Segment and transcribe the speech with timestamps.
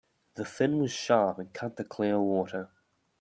[0.33, 2.71] The fin was sharp and cut the clear water.